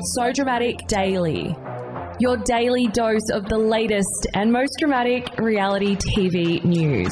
So 0.00 0.32
Dramatic 0.32 0.86
Daily. 0.86 1.56
Your 2.20 2.36
daily 2.36 2.86
dose 2.86 3.30
of 3.32 3.48
the 3.48 3.58
latest 3.58 4.28
and 4.32 4.52
most 4.52 4.76
dramatic 4.78 5.36
reality 5.38 5.96
TV 5.96 6.62
news. 6.64 7.10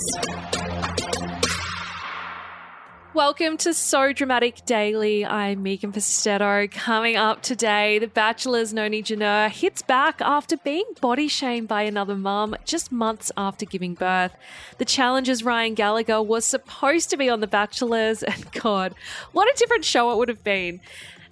Welcome 3.12 3.56
to 3.58 3.74
So 3.74 4.12
Dramatic 4.12 4.64
Daily. 4.66 5.24
I'm 5.24 5.64
Megan 5.64 5.90
Pustetto. 5.90 6.70
Coming 6.70 7.16
up 7.16 7.42
today, 7.42 7.98
The 7.98 8.06
Bachelor's 8.06 8.72
Noni 8.72 9.02
Janur 9.02 9.50
hits 9.50 9.82
back 9.82 10.20
after 10.20 10.56
being 10.58 10.84
body 11.00 11.26
shamed 11.26 11.66
by 11.66 11.82
another 11.82 12.14
mum 12.14 12.54
just 12.64 12.92
months 12.92 13.32
after 13.36 13.66
giving 13.66 13.94
birth. 13.94 14.36
The 14.78 14.84
Challenger's 14.84 15.42
Ryan 15.42 15.74
Gallagher 15.74 16.22
was 16.22 16.44
supposed 16.44 17.10
to 17.10 17.16
be 17.16 17.28
on 17.28 17.40
The 17.40 17.46
Bachelor's, 17.48 18.22
and 18.22 18.52
God, 18.52 18.94
what 19.32 19.48
a 19.48 19.58
different 19.58 19.84
show 19.84 20.12
it 20.12 20.18
would 20.18 20.28
have 20.28 20.44
been. 20.44 20.80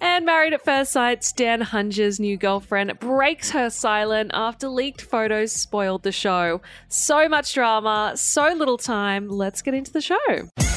And 0.07 0.23
Married 0.23 0.53
at 0.53 0.63
First 0.63 0.91
Sight's 0.91 1.31
Dan 1.31 1.61
Hunjas' 1.61 2.19
new 2.19 2.37
girlfriend 2.37 2.99
breaks 2.99 3.49
her 3.49 3.71
silent 3.71 4.29
after 4.35 4.67
leaked 4.67 5.01
photos 5.01 5.51
spoiled 5.51 6.03
the 6.03 6.11
show. 6.11 6.61
So 6.87 7.27
much 7.27 7.55
drama, 7.55 8.13
so 8.15 8.53
little 8.53 8.77
time. 8.77 9.27
Let's 9.27 9.63
get 9.63 9.73
into 9.73 9.91
the 9.91 10.01
show. 10.01 10.74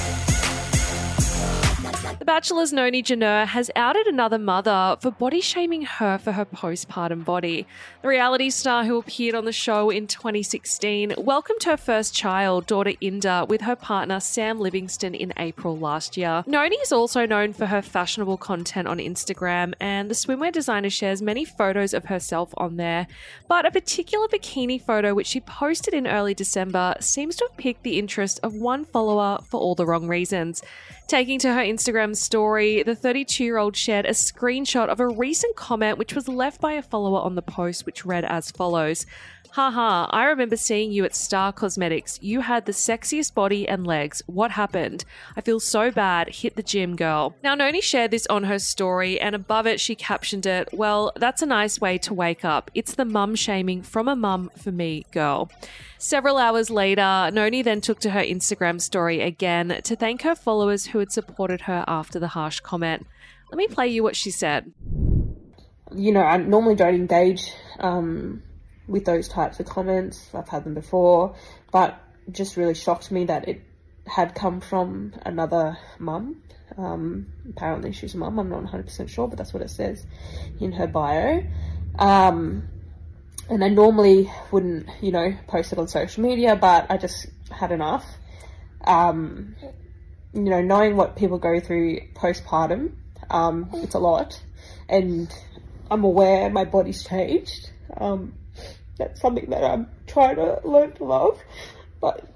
Bachelor's 2.28 2.74
Noni 2.74 3.02
Janur 3.02 3.46
has 3.46 3.70
outed 3.74 4.06
another 4.06 4.36
mother 4.36 4.98
for 5.00 5.10
body 5.10 5.40
shaming 5.40 5.80
her 5.80 6.18
for 6.18 6.32
her 6.32 6.44
postpartum 6.44 7.24
body. 7.24 7.66
The 8.02 8.08
reality 8.08 8.50
star 8.50 8.84
who 8.84 8.98
appeared 8.98 9.34
on 9.34 9.46
the 9.46 9.52
show 9.52 9.88
in 9.88 10.06
2016 10.06 11.14
welcomed 11.16 11.62
her 11.62 11.78
first 11.78 12.14
child, 12.14 12.66
daughter 12.66 12.92
Inda, 13.00 13.48
with 13.48 13.62
her 13.62 13.74
partner 13.74 14.20
Sam 14.20 14.60
Livingston 14.60 15.14
in 15.14 15.32
April 15.38 15.78
last 15.78 16.18
year. 16.18 16.44
Noni 16.46 16.76
is 16.76 16.92
also 16.92 17.24
known 17.24 17.54
for 17.54 17.64
her 17.64 17.80
fashionable 17.80 18.36
content 18.36 18.88
on 18.88 18.98
Instagram, 18.98 19.72
and 19.80 20.10
the 20.10 20.14
swimwear 20.14 20.52
designer 20.52 20.90
shares 20.90 21.22
many 21.22 21.46
photos 21.46 21.94
of 21.94 22.04
herself 22.04 22.52
on 22.58 22.76
there. 22.76 23.06
But 23.48 23.64
a 23.64 23.70
particular 23.70 24.28
bikini 24.28 24.78
photo 24.82 25.14
which 25.14 25.28
she 25.28 25.40
posted 25.40 25.94
in 25.94 26.06
early 26.06 26.34
December 26.34 26.94
seems 27.00 27.36
to 27.36 27.46
have 27.48 27.56
piqued 27.56 27.84
the 27.84 27.98
interest 27.98 28.38
of 28.42 28.52
one 28.52 28.84
follower 28.84 29.38
for 29.48 29.58
all 29.58 29.74
the 29.74 29.86
wrong 29.86 30.08
reasons. 30.08 30.62
Taking 31.06 31.38
to 31.38 31.54
her 31.54 31.62
Instagram 31.62 32.17
story, 32.18 32.82
the 32.82 32.94
32 32.94 33.44
year 33.44 33.58
old 33.58 33.76
shared 33.76 34.06
a 34.06 34.10
screenshot 34.10 34.88
of 34.88 35.00
a 35.00 35.08
recent 35.08 35.56
comment 35.56 35.98
which 35.98 36.14
was 36.14 36.28
left 36.28 36.60
by 36.60 36.72
a 36.72 36.82
follower 36.82 37.20
on 37.20 37.34
the 37.34 37.42
post, 37.42 37.86
which 37.86 38.04
read 38.04 38.24
as 38.24 38.50
follows. 38.50 39.06
Haha, 39.50 40.06
I 40.10 40.26
remember 40.26 40.56
seeing 40.56 40.92
you 40.92 41.04
at 41.04 41.16
Star 41.16 41.52
Cosmetics. 41.52 42.18
You 42.22 42.40
had 42.40 42.66
the 42.66 42.72
sexiest 42.72 43.34
body 43.34 43.66
and 43.68 43.86
legs. 43.86 44.22
What 44.26 44.52
happened? 44.52 45.04
I 45.36 45.40
feel 45.40 45.58
so 45.58 45.90
bad. 45.90 46.28
Hit 46.28 46.56
the 46.56 46.62
gym, 46.62 46.96
girl. 46.96 47.34
Now, 47.42 47.54
Noni 47.54 47.80
shared 47.80 48.10
this 48.10 48.26
on 48.28 48.44
her 48.44 48.58
story, 48.58 49.20
and 49.20 49.34
above 49.34 49.66
it, 49.66 49.80
she 49.80 49.94
captioned 49.94 50.46
it, 50.46 50.68
Well, 50.72 51.12
that's 51.16 51.42
a 51.42 51.46
nice 51.46 51.80
way 51.80 51.98
to 51.98 52.14
wake 52.14 52.44
up. 52.44 52.70
It's 52.74 52.94
the 52.94 53.04
mum 53.04 53.34
shaming 53.34 53.82
from 53.82 54.06
a 54.06 54.14
mum 54.16 54.50
for 54.56 54.70
me, 54.70 55.06
girl. 55.12 55.50
Several 55.98 56.38
hours 56.38 56.70
later, 56.70 57.30
Noni 57.32 57.62
then 57.62 57.80
took 57.80 57.98
to 58.00 58.10
her 58.10 58.22
Instagram 58.22 58.80
story 58.80 59.20
again 59.20 59.80
to 59.82 59.96
thank 59.96 60.22
her 60.22 60.36
followers 60.36 60.86
who 60.86 61.00
had 61.00 61.10
supported 61.10 61.62
her 61.62 61.84
after 61.88 62.20
the 62.20 62.28
harsh 62.28 62.60
comment. 62.60 63.06
Let 63.50 63.56
me 63.56 63.66
play 63.66 63.88
you 63.88 64.02
what 64.02 64.14
she 64.14 64.30
said. 64.30 64.72
You 65.94 66.12
know, 66.12 66.22
I 66.22 66.36
normally 66.36 66.74
don't 66.74 66.94
engage 66.94 67.52
um, 67.80 68.42
with 68.88 69.04
those 69.04 69.28
types 69.28 69.60
of 69.60 69.66
comments. 69.66 70.30
I've 70.34 70.48
had 70.48 70.64
them 70.64 70.74
before, 70.74 71.36
but 71.70 72.00
just 72.30 72.56
really 72.56 72.74
shocked 72.74 73.10
me 73.10 73.26
that 73.26 73.48
it 73.48 73.62
had 74.06 74.34
come 74.34 74.60
from 74.60 75.14
another 75.24 75.78
mum. 75.98 76.42
Um, 76.76 77.26
apparently 77.48 77.92
she's 77.92 78.14
a 78.14 78.18
mum, 78.18 78.38
I'm 78.38 78.48
not 78.48 78.64
100% 78.64 79.08
sure, 79.08 79.28
but 79.28 79.38
that's 79.38 79.52
what 79.52 79.62
it 79.62 79.70
says 79.70 80.04
in 80.60 80.72
her 80.72 80.86
bio. 80.86 81.42
Um, 81.98 82.68
and 83.48 83.64
I 83.64 83.68
normally 83.68 84.30
wouldn't, 84.50 84.88
you 85.00 85.12
know, 85.12 85.34
post 85.46 85.72
it 85.72 85.78
on 85.78 85.88
social 85.88 86.22
media, 86.22 86.56
but 86.56 86.90
I 86.90 86.98
just 86.98 87.26
had 87.50 87.72
enough. 87.72 88.04
Um, 88.84 89.56
you 90.34 90.42
know, 90.42 90.60
knowing 90.60 90.96
what 90.96 91.16
people 91.16 91.38
go 91.38 91.58
through 91.58 92.00
postpartum, 92.14 92.92
um, 93.30 93.70
it's 93.74 93.94
a 93.94 93.98
lot, 93.98 94.40
and 94.88 95.32
I'm 95.90 96.04
aware 96.04 96.50
my 96.50 96.64
body's 96.64 97.02
changed. 97.04 97.70
Um, 97.96 98.34
that's 98.98 99.20
something 99.20 99.48
that 99.50 99.64
I'm 99.64 99.88
trying 100.06 100.36
to 100.36 100.60
learn 100.64 100.92
to 100.92 101.04
love, 101.04 101.40
but 102.00 102.28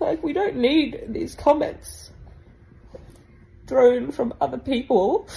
like 0.00 0.22
we 0.22 0.32
don't 0.32 0.56
need 0.56 1.04
these 1.08 1.34
comments 1.34 2.10
thrown 3.66 4.12
from 4.12 4.34
other 4.40 4.58
people 4.58 5.28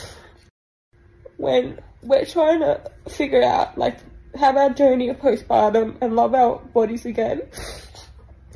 when 1.37 1.79
we're 2.01 2.25
trying 2.25 2.59
to 2.59 2.81
figure 3.07 3.43
out 3.43 3.77
like 3.77 3.97
have 4.35 4.57
our 4.57 4.69
journey 4.69 5.09
of 5.09 5.17
postpartum 5.17 5.97
and 6.01 6.15
love 6.15 6.33
our 6.33 6.59
bodies 6.73 7.05
again. 7.05 7.41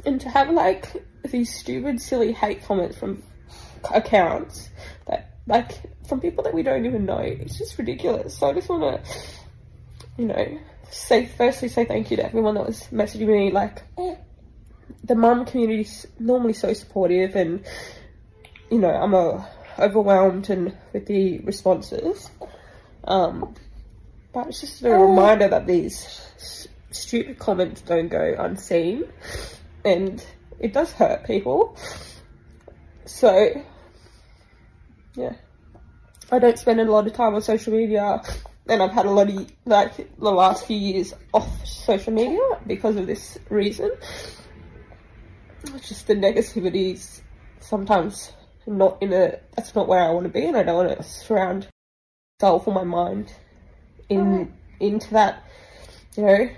And 0.05 0.19
to 0.21 0.29
have 0.29 0.49
like 0.49 1.03
these 1.29 1.53
stupid, 1.53 2.01
silly 2.01 2.31
hate 2.31 2.63
comments 2.63 2.97
from 2.97 3.23
accounts 3.93 4.69
that 5.07 5.35
like 5.47 5.81
from 6.07 6.19
people 6.19 6.43
that 6.43 6.53
we 6.53 6.63
don't 6.63 6.85
even 6.85 7.05
know, 7.05 7.19
it's 7.19 7.57
just 7.57 7.77
ridiculous. 7.77 8.37
So 8.37 8.49
I 8.49 8.53
just 8.53 8.69
want 8.69 9.03
to, 9.03 9.11
you 10.17 10.25
know, 10.25 10.59
say 10.89 11.25
firstly 11.25 11.67
say 11.69 11.85
thank 11.85 12.11
you 12.11 12.17
to 12.17 12.25
everyone 12.25 12.55
that 12.55 12.65
was 12.65 12.83
messaging 12.91 13.27
me. 13.27 13.51
Like 13.51 13.83
the 15.03 15.15
mum 15.15 15.45
community 15.45 15.81
is 15.81 16.07
normally 16.19 16.53
so 16.53 16.73
supportive, 16.73 17.35
and 17.35 17.63
you 18.71 18.79
know 18.79 18.91
I'm 18.91 19.13
a 19.13 19.47
overwhelmed 19.79 20.49
and 20.49 20.75
with 20.93 21.05
the 21.05 21.39
responses. 21.39 22.29
Um, 23.05 23.55
but 24.33 24.47
it's 24.47 24.61
just 24.61 24.83
a 24.83 24.91
reminder 24.91 25.47
that 25.47 25.65
these 25.65 26.67
stupid 26.91 27.39
comments 27.39 27.81
don't 27.81 28.09
go 28.09 28.35
unseen 28.37 29.05
and 29.85 30.23
it 30.59 30.73
does 30.73 30.91
hurt 30.91 31.25
people. 31.25 31.77
So, 33.05 33.63
yeah. 35.15 35.33
I 36.31 36.37
don't 36.37 36.59
spend 36.59 36.79
a 36.79 36.85
lot 36.85 37.07
of 37.07 37.13
time 37.13 37.33
on 37.33 37.41
social 37.41 37.73
media 37.73 38.21
and 38.69 38.81
I've 38.81 38.91
had 38.91 39.05
a 39.05 39.11
lot 39.11 39.29
of, 39.29 39.51
like, 39.65 39.95
the 39.97 40.31
last 40.31 40.65
few 40.65 40.77
years 40.77 41.13
off 41.33 41.65
social 41.65 42.13
media 42.13 42.39
because 42.67 42.95
of 42.95 43.07
this 43.07 43.37
reason. 43.49 43.91
It's 45.63 45.89
just 45.89 46.07
the 46.07 46.15
negativities 46.15 47.21
sometimes 47.59 48.31
not 48.65 49.01
in 49.01 49.11
a, 49.13 49.39
that's 49.55 49.75
not 49.75 49.87
where 49.87 50.01
I 50.01 50.11
want 50.11 50.25
to 50.25 50.29
be 50.29 50.45
and 50.45 50.55
I 50.55 50.63
don't 50.63 50.87
want 50.87 50.97
to 50.97 51.03
surround 51.03 51.67
myself 52.39 52.67
or 52.67 52.73
my 52.73 52.83
mind 52.83 53.33
in 54.07 54.53
into 54.79 55.11
that 55.11 55.43
you 56.15 56.25
know 56.25 56.49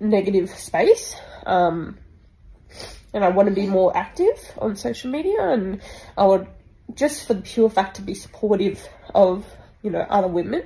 negative 0.00 0.50
space 0.50 1.16
um, 1.46 1.98
and 3.12 3.24
I 3.24 3.28
want 3.28 3.48
to 3.48 3.54
be 3.54 3.66
more 3.66 3.96
active 3.96 4.38
on 4.58 4.76
social 4.76 5.10
media 5.10 5.50
and 5.50 5.80
I 6.16 6.26
would 6.26 6.46
just 6.94 7.26
for 7.26 7.34
the 7.34 7.42
pure 7.42 7.70
fact 7.70 7.96
to 7.96 8.02
be 8.02 8.14
supportive 8.14 8.86
of 9.14 9.44
you 9.82 9.90
know 9.90 10.06
other 10.08 10.28
women 10.28 10.62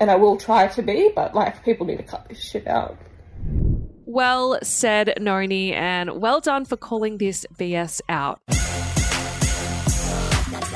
and 0.00 0.10
I 0.10 0.16
will 0.16 0.36
try 0.36 0.68
to 0.68 0.82
be 0.82 1.10
but 1.14 1.34
like 1.34 1.64
people 1.64 1.86
need 1.86 1.98
to 1.98 2.02
cut 2.02 2.28
this 2.28 2.42
shit 2.42 2.66
out 2.66 2.96
Well 4.04 4.58
said, 4.62 5.14
Noni, 5.20 5.72
and 5.72 6.20
well 6.20 6.40
done 6.40 6.66
for 6.66 6.76
calling 6.76 7.16
this 7.16 7.46
BS 7.58 8.00
out. 8.08 8.40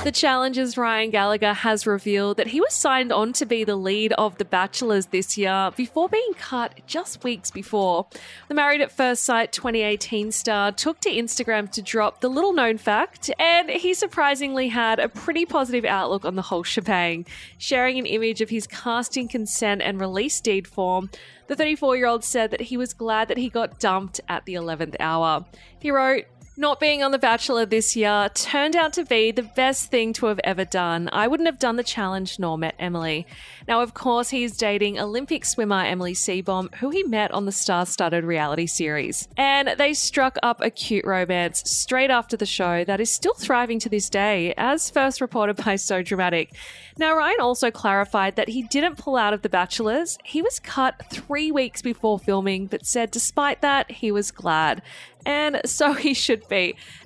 The 0.07 0.13
Challenger's 0.13 0.79
Ryan 0.79 1.11
Gallagher 1.11 1.53
has 1.53 1.85
revealed 1.85 2.37
that 2.37 2.47
he 2.47 2.61
was 2.61 2.73
signed 2.73 3.13
on 3.13 3.33
to 3.33 3.45
be 3.45 3.65
the 3.65 3.75
lead 3.75 4.13
of 4.13 4.39
The 4.39 4.45
Bachelors 4.45 5.07
this 5.07 5.37
year 5.37 5.73
before 5.75 6.09
being 6.09 6.33
cut 6.39 6.81
just 6.87 7.25
weeks 7.25 7.51
before. 7.51 8.07
The 8.47 8.55
Married 8.55 8.81
at 8.81 8.93
First 8.93 9.25
Sight 9.25 9.51
2018 9.51 10.31
star 10.31 10.71
took 10.71 11.01
to 11.01 11.11
Instagram 11.11 11.73
to 11.73 11.83
drop 11.83 12.21
the 12.21 12.31
little 12.31 12.53
known 12.53 12.79
fact, 12.79 13.33
and 13.41 13.69
he 13.69 13.95
surprisingly 13.95 14.69
had 14.69 15.01
a 15.01 15.09
pretty 15.09 15.45
positive 15.45 15.85
outlook 15.85 16.25
on 16.25 16.37
the 16.37 16.43
whole 16.43 16.63
shebang, 16.63 17.27
sharing 17.59 17.99
an 17.99 18.07
image 18.07 18.41
of 18.41 18.51
his 18.51 18.69
casting 18.69 19.27
consent 19.27 19.83
and 19.83 20.01
release 20.01 20.41
deed 20.41 20.69
form. 20.69 21.11
The 21.49 21.57
34 21.57 21.97
year 21.97 22.07
old 22.07 22.23
said 22.23 22.53
that 22.53 22.61
he 22.61 22.77
was 22.77 22.93
glad 22.93 23.27
that 23.27 23.39
he 23.39 23.49
got 23.49 23.81
dumped 23.81 24.21
at 24.29 24.45
the 24.45 24.55
11th 24.55 24.95
hour. 25.01 25.47
He 25.81 25.91
wrote, 25.91 26.27
not 26.59 26.81
being 26.81 27.03
on 27.03 27.11
The 27.11 27.19
Bachelor 27.19 27.67
this 27.67 27.95
year 27.95 28.31
turned 28.33 28.75
out 28.75 28.95
to 28.95 29.05
be 29.05 29.31
the 29.31 29.43
best 29.43 29.91
thing 29.91 30.15
to 30.15 30.27
have 30.27 30.41
ever 30.43 30.65
done. 30.65 31.11
I 31.13 31.29
wouldn't 31.29 31.47
have 31.47 31.59
done 31.59 31.77
the 31.77 31.85
challenge 31.85 32.39
nor 32.39 32.57
met 32.57 32.75
Emily. 32.79 33.27
Now, 33.69 33.83
of 33.83 33.93
course, 33.93 34.31
he's 34.31 34.57
dating 34.57 34.99
Olympic 34.99 35.45
swimmer 35.45 35.85
Emily 35.85 36.15
Seebohm, 36.15 36.75
who 36.77 36.91
he 36.91 37.03
met 37.03 37.31
on 37.33 37.45
the 37.45 37.53
star 37.53 37.85
studded 37.85 38.25
reality 38.25 38.67
series. 38.67 39.29
And 39.37 39.75
they 39.77 39.93
struck 39.93 40.39
up 40.43 40.63
a 40.63 40.71
cute 40.71 41.05
romance 41.05 41.63
straight 41.67 42.11
after 42.11 42.37
the 42.37 42.47
show 42.47 42.85
that 42.85 43.01
is 43.01 43.11
still 43.11 43.35
thriving 43.35 43.79
to 43.81 43.91
this 43.91 44.09
day, 44.09 44.55
as 44.57 44.89
first 44.89 45.21
reported 45.21 45.63
by 45.63 45.77
So 45.77 46.03
Dramatic. 46.03 46.55
Now, 46.99 47.15
Ryan 47.15 47.41
also 47.41 47.71
clarified 47.71 48.37
that 48.37 48.49
he 48.49 48.63
didn't 48.63 48.97
pull 48.97 49.17
out 49.17 49.35
of 49.35 49.43
The 49.43 49.51
Bachelors. 49.51 50.17
He 50.25 50.41
was 50.41 50.59
cut 50.59 51.03
three 51.11 51.53
weeks 51.53 51.83
before 51.83 52.19
filming, 52.19 52.67
but 52.67 52.87
said 52.87 53.11
despite 53.11 53.61
that, 53.61 53.91
he 53.91 54.11
was 54.11 54.31
glad 54.31 54.81
and 55.27 55.61
so 55.67 55.93
he 55.93 56.15
should 56.15 56.46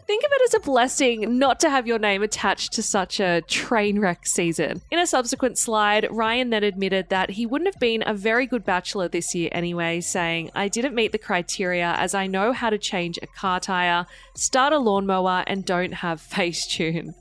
Think 0.06 0.24
of 0.24 0.30
it 0.32 0.42
as 0.46 0.54
a 0.54 0.60
blessing 0.60 1.38
not 1.38 1.60
to 1.60 1.70
have 1.70 1.86
your 1.86 1.98
name 1.98 2.22
attached 2.22 2.72
to 2.72 2.82
such 2.82 3.20
a 3.20 3.42
train 3.42 4.00
wreck 4.00 4.26
season. 4.26 4.82
In 4.90 4.98
a 4.98 5.06
subsequent 5.06 5.56
slide, 5.58 6.08
Ryan 6.10 6.50
then 6.50 6.64
admitted 6.64 7.08
that 7.10 7.30
he 7.30 7.46
wouldn't 7.46 7.72
have 7.72 7.80
been 7.80 8.02
a 8.04 8.14
very 8.14 8.46
good 8.46 8.64
bachelor 8.64 9.08
this 9.08 9.34
year 9.34 9.48
anyway, 9.52 10.00
saying, 10.00 10.50
I 10.54 10.68
didn't 10.68 10.94
meet 10.94 11.12
the 11.12 11.18
criteria 11.18 11.94
as 11.96 12.14
I 12.14 12.26
know 12.26 12.52
how 12.52 12.70
to 12.70 12.78
change 12.78 13.18
a 13.22 13.26
car 13.26 13.60
tyre, 13.60 14.06
start 14.34 14.72
a 14.72 14.78
lawnmower, 14.78 15.44
and 15.46 15.64
don't 15.64 15.94
have 15.94 16.20
Facetune. 16.30 17.14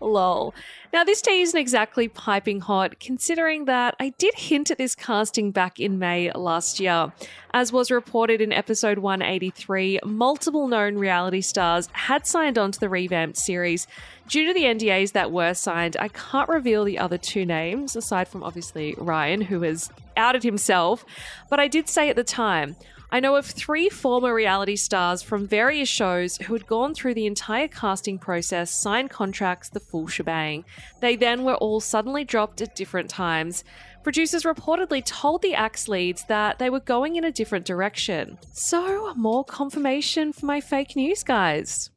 Lol. 0.00 0.54
Now, 0.92 1.04
this 1.04 1.22
tea 1.22 1.40
isn't 1.40 1.58
exactly 1.58 2.06
piping 2.06 2.60
hot, 2.60 3.00
considering 3.00 3.64
that 3.64 3.96
I 3.98 4.10
did 4.18 4.34
hint 4.34 4.70
at 4.70 4.76
this 4.76 4.94
casting 4.94 5.50
back 5.50 5.80
in 5.80 5.98
May 5.98 6.30
last 6.32 6.80
year. 6.80 7.10
As 7.54 7.72
was 7.72 7.90
reported 7.90 8.42
in 8.42 8.52
episode 8.52 8.98
183, 8.98 10.00
multiple 10.04 10.68
known 10.68 10.96
reality 10.96 11.40
stars 11.40 11.88
had 11.92 12.26
signed 12.26 12.58
on 12.58 12.72
to 12.72 12.78
the 12.78 12.90
revamped 12.90 13.38
series. 13.38 13.86
Due 14.28 14.46
to 14.46 14.52
the 14.52 14.64
NDAs 14.64 15.12
that 15.12 15.32
were 15.32 15.54
signed, 15.54 15.96
I 15.98 16.08
can't 16.08 16.48
reveal 16.50 16.84
the 16.84 16.98
other 16.98 17.16
two 17.16 17.46
names, 17.46 17.96
aside 17.96 18.28
from 18.28 18.42
obviously 18.42 18.94
Ryan, 18.98 19.40
who 19.40 19.62
has 19.62 19.90
outed 20.14 20.42
himself. 20.42 21.06
But 21.48 21.58
I 21.58 21.68
did 21.68 21.88
say 21.88 22.10
at 22.10 22.16
the 22.16 22.24
time, 22.24 22.76
I 23.14 23.20
know 23.20 23.36
of 23.36 23.44
three 23.44 23.90
former 23.90 24.32
reality 24.32 24.74
stars 24.74 25.20
from 25.20 25.46
various 25.46 25.90
shows 25.90 26.38
who 26.38 26.54
had 26.54 26.66
gone 26.66 26.94
through 26.94 27.12
the 27.12 27.26
entire 27.26 27.68
casting 27.68 28.18
process, 28.18 28.72
signed 28.72 29.10
contracts, 29.10 29.68
the 29.68 29.80
full 29.80 30.06
shebang. 30.06 30.64
They 31.00 31.16
then 31.16 31.44
were 31.44 31.56
all 31.56 31.80
suddenly 31.80 32.24
dropped 32.24 32.62
at 32.62 32.74
different 32.74 33.10
times. 33.10 33.64
Producers 34.02 34.44
reportedly 34.44 35.04
told 35.04 35.42
the 35.42 35.52
Axe 35.52 35.88
leads 35.88 36.24
that 36.28 36.58
they 36.58 36.70
were 36.70 36.80
going 36.80 37.16
in 37.16 37.24
a 37.24 37.30
different 37.30 37.66
direction. 37.66 38.38
So, 38.52 39.12
more 39.14 39.44
confirmation 39.44 40.32
for 40.32 40.46
my 40.46 40.62
fake 40.62 40.96
news 40.96 41.22
guys. 41.22 41.90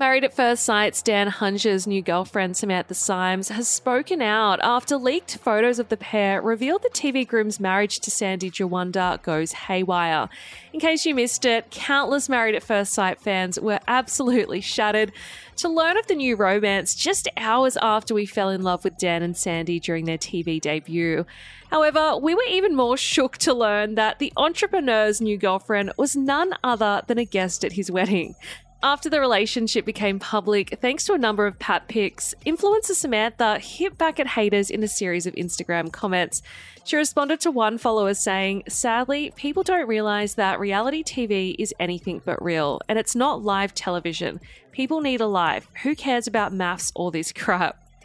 Married 0.00 0.22
at 0.22 0.32
First 0.32 0.62
Sight's 0.62 1.02
Dan 1.02 1.28
Hunjas' 1.28 1.84
new 1.84 2.00
girlfriend, 2.02 2.56
Samantha 2.56 2.94
Symes, 2.94 3.48
has 3.48 3.66
spoken 3.66 4.22
out 4.22 4.60
after 4.62 4.96
leaked 4.96 5.38
photos 5.38 5.80
of 5.80 5.88
the 5.88 5.96
pair 5.96 6.40
revealed 6.40 6.84
the 6.84 6.90
TV 6.90 7.26
groom's 7.26 7.58
marriage 7.58 7.98
to 7.98 8.10
Sandy 8.12 8.48
Jawanda 8.48 9.20
goes 9.24 9.50
haywire. 9.50 10.28
In 10.72 10.78
case 10.78 11.04
you 11.04 11.16
missed 11.16 11.44
it, 11.44 11.72
countless 11.72 12.28
Married 12.28 12.54
at 12.54 12.62
First 12.62 12.92
Sight 12.92 13.20
fans 13.20 13.58
were 13.58 13.80
absolutely 13.88 14.60
shattered 14.60 15.10
to 15.56 15.68
learn 15.68 15.96
of 15.96 16.06
the 16.06 16.14
new 16.14 16.36
romance 16.36 16.94
just 16.94 17.26
hours 17.36 17.76
after 17.82 18.14
we 18.14 18.24
fell 18.24 18.50
in 18.50 18.62
love 18.62 18.84
with 18.84 18.98
Dan 18.98 19.24
and 19.24 19.36
Sandy 19.36 19.80
during 19.80 20.04
their 20.04 20.16
TV 20.16 20.60
debut. 20.60 21.26
However, 21.72 22.16
we 22.16 22.36
were 22.36 22.46
even 22.48 22.76
more 22.76 22.96
shook 22.96 23.36
to 23.38 23.52
learn 23.52 23.96
that 23.96 24.20
the 24.20 24.32
entrepreneur's 24.36 25.20
new 25.20 25.36
girlfriend 25.36 25.92
was 25.98 26.14
none 26.14 26.54
other 26.62 27.02
than 27.08 27.18
a 27.18 27.24
guest 27.24 27.64
at 27.64 27.72
his 27.72 27.90
wedding. 27.90 28.36
After 28.80 29.10
the 29.10 29.18
relationship 29.18 29.84
became 29.84 30.20
public, 30.20 30.78
thanks 30.80 31.04
to 31.06 31.12
a 31.12 31.18
number 31.18 31.48
of 31.48 31.58
pat 31.58 31.88
pics, 31.88 32.32
influencer 32.46 32.92
Samantha 32.92 33.58
hit 33.58 33.98
back 33.98 34.20
at 34.20 34.28
haters 34.28 34.70
in 34.70 34.84
a 34.84 34.88
series 34.88 35.26
of 35.26 35.34
Instagram 35.34 35.90
comments. 35.90 36.42
She 36.84 36.94
responded 36.94 37.40
to 37.40 37.50
one 37.50 37.78
follower 37.78 38.14
saying, 38.14 38.62
Sadly, 38.68 39.32
people 39.34 39.64
don't 39.64 39.88
realize 39.88 40.36
that 40.36 40.60
reality 40.60 41.02
TV 41.02 41.56
is 41.58 41.74
anything 41.80 42.22
but 42.24 42.40
real, 42.40 42.80
and 42.88 43.00
it's 43.00 43.16
not 43.16 43.42
live 43.42 43.74
television. 43.74 44.38
People 44.70 45.00
need 45.00 45.20
a 45.20 45.26
life. 45.26 45.66
Who 45.82 45.96
cares 45.96 46.28
about 46.28 46.54
MAFS 46.54 46.92
or 46.94 47.10
this 47.10 47.32
crap? 47.32 47.82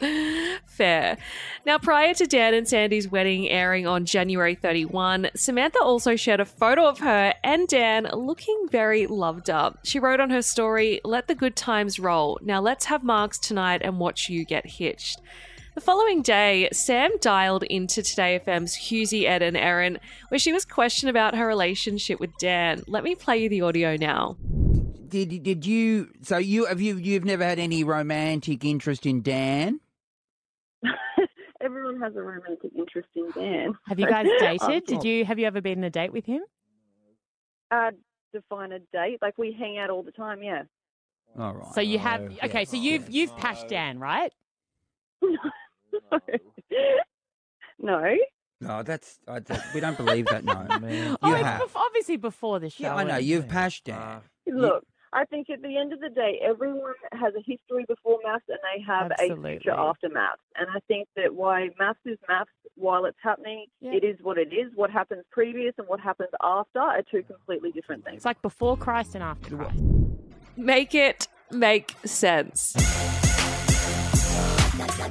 Fair. 0.76 1.18
Now, 1.64 1.78
prior 1.78 2.14
to 2.14 2.26
Dan 2.26 2.52
and 2.52 2.66
Sandy's 2.66 3.08
wedding 3.08 3.48
airing 3.48 3.86
on 3.86 4.04
January 4.06 4.56
31, 4.56 5.30
Samantha 5.36 5.78
also 5.80 6.16
shared 6.16 6.40
a 6.40 6.44
photo 6.44 6.86
of 6.86 6.98
her 6.98 7.32
and 7.44 7.68
Dan 7.68 8.08
looking 8.12 8.66
very 8.72 9.06
loved 9.06 9.50
up. 9.50 9.78
She 9.84 10.00
wrote 10.00 10.18
on 10.18 10.30
her 10.30 10.42
story, 10.42 11.00
Let 11.04 11.28
the 11.28 11.36
good 11.36 11.54
times 11.54 12.00
roll. 12.00 12.40
Now 12.42 12.60
let's 12.60 12.86
have 12.86 13.02
MAFS 13.02 13.38
tonight 13.40 13.82
and 13.84 14.00
watch 14.00 14.28
you 14.28 14.44
get 14.44 14.66
hitched. 14.66 15.20
The 15.76 15.80
following 15.80 16.22
day, 16.22 16.68
Sam 16.72 17.10
dialed 17.20 17.62
into 17.64 18.02
Today 18.02 18.40
FM's 18.44 18.76
Hughesy 18.76 19.24
Ed 19.24 19.42
and 19.42 19.56
Erin, 19.56 19.98
where 20.28 20.38
she 20.40 20.52
was 20.52 20.64
questioned 20.64 21.10
about 21.10 21.36
her 21.36 21.46
relationship 21.46 22.18
with 22.18 22.36
Dan. 22.38 22.82
Let 22.88 23.04
me 23.04 23.14
play 23.14 23.38
you 23.38 23.48
the 23.48 23.62
audio 23.62 23.96
now. 23.96 24.36
Did 25.08 25.44
did 25.44 25.64
you? 25.66 26.10
So 26.22 26.38
you 26.38 26.66
have 26.66 26.80
you 26.80 26.96
you've 26.96 27.24
never 27.24 27.44
had 27.44 27.60
any 27.60 27.84
romantic 27.84 28.64
interest 28.64 29.06
in 29.06 29.22
Dan? 29.22 29.80
Everyone 31.64 31.98
has 32.00 32.14
a 32.14 32.20
romantic 32.22 32.72
interest 32.76 33.08
in 33.16 33.30
Dan. 33.34 33.72
Have 33.86 33.98
you 33.98 34.06
guys 34.16 34.26
dated? 34.38 34.60
Um, 34.70 34.80
Did 34.86 35.04
you 35.04 35.24
have 35.24 35.38
you 35.38 35.46
ever 35.46 35.60
been 35.60 35.78
on 35.78 35.84
a 35.84 35.90
date 35.90 36.12
with 36.12 36.26
him? 36.26 36.42
Uh, 37.70 37.92
define 38.32 38.72
a 38.72 38.80
date. 38.92 39.18
Like 39.22 39.38
we 39.38 39.52
hang 39.58 39.78
out 39.78 39.88
all 39.90 40.02
the 40.02 40.12
time. 40.12 40.42
Yeah. 40.42 40.62
All 41.38 41.54
right. 41.54 41.74
So 41.74 41.80
you 41.80 41.98
have 41.98 42.20
okay. 42.44 42.64
So 42.66 42.76
you've 42.76 43.08
you've 43.08 43.34
pashed 43.36 43.68
Dan, 43.68 43.98
right? 43.98 44.32
no. 45.22 45.38
No, 47.78 48.16
No, 48.60 48.82
that's 48.82 49.18
I, 49.26 49.40
that, 49.40 49.64
we 49.74 49.80
don't 49.80 49.96
believe 49.96 50.26
that. 50.26 50.44
No, 50.44 50.54
Man. 50.80 51.16
Oh, 51.22 51.28
You 51.28 51.34
it's 51.36 51.44
have. 51.44 51.70
obviously 51.74 52.16
before 52.16 52.60
the 52.60 52.70
show. 52.70 52.84
yeah, 52.84 52.94
I 52.94 53.04
know 53.04 53.16
you've 53.16 53.48
pashed 53.48 53.84
Dan. 53.84 54.20
Look, 54.46 54.84
I 55.14 55.24
think 55.24 55.48
at 55.48 55.62
the 55.62 55.76
end 55.78 55.92
of 55.92 56.00
the 56.00 56.08
day, 56.10 56.40
everyone 56.44 56.94
has 57.12 57.32
a 57.34 57.38
history 57.46 57.84
before 57.86 58.18
MAFS 58.26 58.40
and 58.48 58.58
they 58.62 58.82
have 58.82 59.10
a 59.12 59.14
Absolutely. 59.22 59.52
future 59.58 59.70
after 59.70 60.08
MAFS. 60.08 60.40
And 60.56 60.66
I 60.74 60.80
think 60.88 61.06
that 61.16 61.34
why 61.34 61.70
MAFS 61.80 61.94
is 62.04 62.18
MAFS 62.28 62.46
while 62.74 63.04
it's 63.04 63.18
happening, 63.22 63.66
Yeah. 63.80 63.92
it 63.92 64.02
is 64.04 64.16
what 64.22 64.38
it 64.38 64.52
is. 64.52 64.72
What 64.74 64.90
happens 64.90 65.24
previous 65.30 65.72
and 65.78 65.86
what 65.86 66.00
happens 66.00 66.30
after 66.42 66.80
are 66.80 67.02
two 67.08 67.22
completely 67.22 67.70
different 67.70 68.04
things. 68.04 68.16
It's 68.16 68.24
like 68.24 68.42
before 68.42 68.76
Christ 68.76 69.14
and 69.14 69.22
after 69.22 69.56
Christ. 69.56 69.80
Make 70.56 70.94
it 70.96 71.28
make 71.50 71.94
sense. 72.04 72.74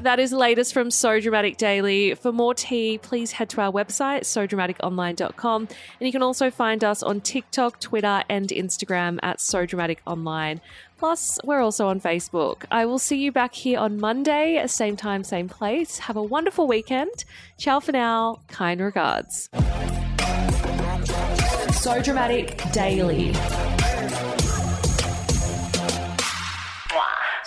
That 0.03 0.19
is 0.19 0.31
the 0.31 0.38
latest 0.38 0.73
from 0.73 0.91
So 0.91 1.21
Dramatic 1.21 1.55
Daily. 1.55 2.13
For 2.13 2.33
more 2.33 2.53
tea, 2.53 2.97
please 2.97 3.31
head 3.31 3.50
to 3.51 3.61
our 3.61 3.71
website, 3.71 4.23
sodramaticonline.com. 4.23 5.61
And 5.61 6.05
you 6.05 6.11
can 6.11 6.21
also 6.21 6.51
find 6.51 6.83
us 6.83 7.01
on 7.01 7.21
TikTok, 7.21 7.79
Twitter, 7.79 8.21
and 8.27 8.50
Instagram 8.50 9.17
at 9.23 9.39
So 9.39 9.65
Dramatic 9.65 10.01
Online. 10.05 10.59
Plus, 10.97 11.39
we're 11.45 11.61
also 11.61 11.88
on 11.88 12.01
Facebook. 12.01 12.65
I 12.69 12.85
will 12.85 13.00
see 13.00 13.17
you 13.17 13.31
back 13.31 13.55
here 13.55 13.79
on 13.79 13.97
Monday, 13.97 14.61
same 14.67 14.97
time, 14.97 15.23
same 15.23 15.47
place. 15.47 16.00
Have 16.00 16.17
a 16.17 16.23
wonderful 16.23 16.67
weekend. 16.67 17.23
Ciao 17.57 17.79
for 17.79 17.94
now. 17.94 18.41
Kind 18.50 18.81
regards. 18.81 19.50
So 21.79 22.01
Dramatic 22.01 22.61
Daily. 22.73 23.33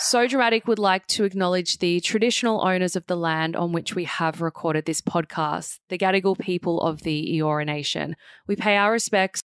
So 0.08 0.28
Dramatic 0.28 0.68
would 0.68 0.78
like 0.78 1.04
to 1.08 1.24
acknowledge 1.24 1.78
the 1.78 1.98
traditional 1.98 2.64
owners 2.64 2.94
of 2.94 3.04
the 3.08 3.16
land 3.16 3.56
on 3.56 3.72
which 3.72 3.96
we 3.96 4.04
have 4.04 4.40
recorded 4.40 4.84
this 4.84 5.00
podcast, 5.00 5.80
the 5.88 5.98
Gadigal 5.98 6.38
people 6.38 6.80
of 6.80 7.02
the 7.02 7.36
Eora 7.40 7.66
Nation. 7.66 8.14
We 8.46 8.54
pay 8.54 8.76
our 8.76 8.92
respects 8.92 9.34